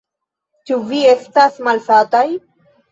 Ĉu 0.71 0.79
vi 0.93 1.03
estas 1.11 1.63
malsataj? 1.69 2.27